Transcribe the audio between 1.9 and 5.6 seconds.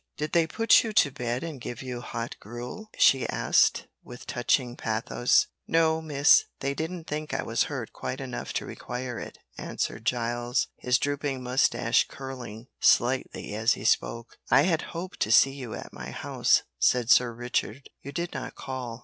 hot gruel?" she asked, with touching pathos.